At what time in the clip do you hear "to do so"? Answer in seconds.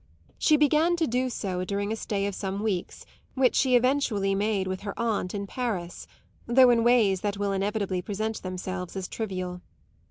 0.95-1.63